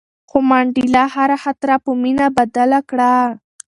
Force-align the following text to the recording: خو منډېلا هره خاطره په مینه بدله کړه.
خو 0.29 0.37
منډېلا 0.49 1.03
هره 1.15 1.37
خاطره 1.43 1.75
په 1.83 1.91
مینه 2.01 2.27
بدله 2.37 2.79
کړه. 2.89 3.13